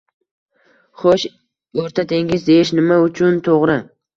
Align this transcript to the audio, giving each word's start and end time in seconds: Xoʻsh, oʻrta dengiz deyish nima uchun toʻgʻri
Xoʻsh, 1.01 1.25
oʻrta 1.83 2.07
dengiz 2.15 2.49
deyish 2.51 2.75
nima 2.81 3.01
uchun 3.07 3.41
toʻgʻri 3.51 3.79